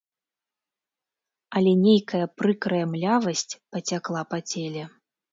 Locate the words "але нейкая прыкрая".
1.59-2.85